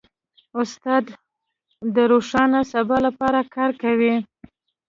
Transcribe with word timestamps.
استاد 0.61 1.03
د 1.95 1.97
روښانه 2.11 2.61
سبا 2.73 2.97
لپاره 3.07 3.39
کار 3.55 3.71
کوي. 3.83 4.13